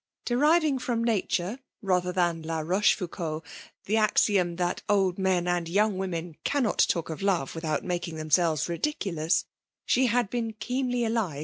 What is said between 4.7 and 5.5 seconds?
old men